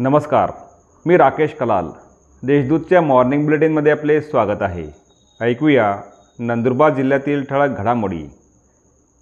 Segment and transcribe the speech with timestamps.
[0.00, 0.50] नमस्कार
[1.06, 1.86] मी राकेश कलाल.
[2.42, 4.86] देशदूतच्या मॉर्निंग बुलेटिनमध्ये आपले स्वागत आहे.
[5.40, 6.00] ऐकूया
[6.38, 8.24] नंदुरबार जिल्ह्यातील ठळक घडामोडी.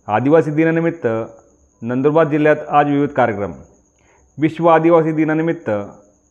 [0.06, 1.08] आदिवासी दिनानिमित्त
[1.82, 3.52] नंदुरबार जिल्ह्यात आज विविध कार्यक्रम.
[4.38, 5.70] विश्व आदिवासी दिनानिमित्त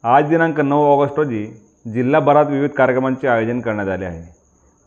[0.04, 1.46] आज दिनांक नऊ ऑगस्ट रोजी
[1.94, 4.36] जिल्हाभरात विविध कार्यक्रमांचे आयोजन करण्यात आले आहे.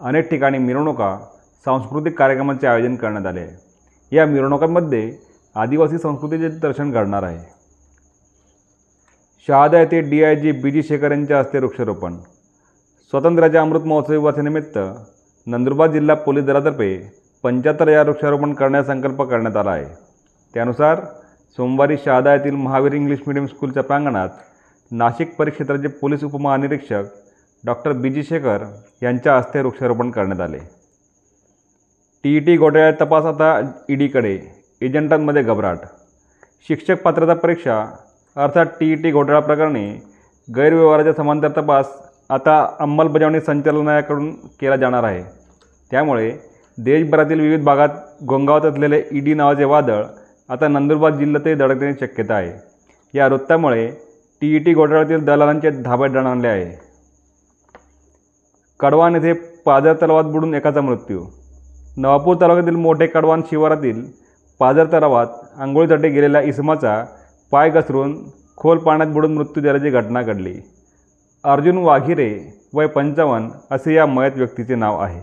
[0.00, 1.18] अनेक ठिकाणी मिरवणुका
[1.64, 3.56] सांस्कृतिक कार्यक्रमांचे आयोजन करण्यात आले आहे.
[4.16, 5.16] या मिरवणुकांमध्ये
[5.54, 7.59] आदिवासी संस्कृतीचे दर्शन घडणार आहे.
[9.48, 12.16] शहादा येथे D I G B G Shekhar यांच्या हस्ते वृक्षारोपण.
[13.12, 14.78] स्वातंत्र्याच्या अमृत महोत्सवी वर्षानिमित्त
[15.46, 16.90] नंदुरबार जिल्हा पोलीस दलातर्फे
[17.42, 19.84] पंच्याहत्तर या वृक्षारोपण करण्याचा संकल्प करण्यात आला आहे.
[20.54, 21.00] त्यानुसार
[21.58, 24.28] सोमवारी शहादा येथील महावीर इंग्लिश मिडियम स्कूलच्या प्रांगणात
[24.90, 27.04] नाशिक परिक्षेत्राचे पोलीस उपमहानिरीक्षक
[27.64, 28.64] डॉक्टर बी जी शेखर
[29.02, 30.58] यांच्या हस्ते वृक्षारोपण करण्यात आले.
[32.24, 34.38] टी ई टी घोटाळ्यात तपास आता ईडीकडे
[34.80, 35.78] एजंटांमध्ये घबराट.
[36.68, 37.84] शिक्षक पात्रता परीक्षा
[38.36, 39.86] अर्थात टी ई टी घोटाळा प्रकरणी
[40.48, 41.86] गैरव्यवहाराचा समांतर तपास
[42.30, 45.22] आता अंमलबजावणी संचालनालयाकडून केला जाणार आहे.
[45.90, 46.30] त्यामुळे
[46.78, 47.88] देशभरातील विविध भागात
[48.24, 50.04] घोंगावत असलेले ई डी नावाचे वादळ
[50.48, 52.52] आता नंदुरबार जिल्ह्यातही धडकण्याची शक्यता आहे.
[53.14, 53.86] या वृत्तामुळे
[54.42, 56.70] टी ई टी घोटाळ्यातील दलालांचे धाबे दणाणले आहे.
[58.80, 59.32] कडवान येथे
[59.66, 61.24] पाझर तलावात बुडून एकाचा मृत्यू.
[61.96, 64.04] नवापूर तालुक्यातील मोठे कडवान शिवारातील
[64.60, 65.26] पाझर तलावात
[65.58, 67.04] आंघोळीसाठी गेलेल्या इसमाचा
[67.50, 68.16] पाय घसरून
[68.56, 70.60] खोल पाण्यात बुडून मृत्यू झाल्याची घटना घडली.
[71.44, 75.20] अर्जुन वाघिरे वय पंचावन्न असे या मयत व्यक्तीचे नाव आहे.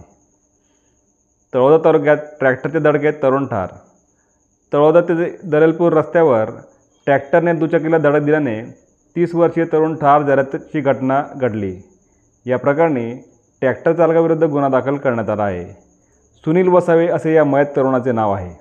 [1.53, 3.67] तळोदा तालुक्यात ट्रॅक्टरच्या धडकेत तरुण ठार.
[4.73, 6.49] तळोदा ते दललपूर रस्त्यावर
[7.05, 8.61] ट्रॅक्टरने दुचाकीला धडक दिल्याने
[9.15, 11.75] तीस वर्षीय तरुण ठार झाल्याची घटना घडली.
[12.45, 13.13] या प्रकरणी
[13.61, 15.65] ट्रॅक्टर चालकाविरुद्ध गुन्हा दाखल करण्यात आला आहे.
[16.45, 18.55] सुनील वसावे असे या मयत तरुणाचे नाव आहे.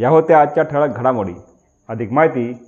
[0.00, 1.34] या होत्या आजच्या ठळक घडामोडी.
[1.88, 2.67] अधिक माहिती